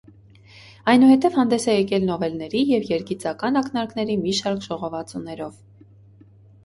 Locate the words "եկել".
1.75-2.07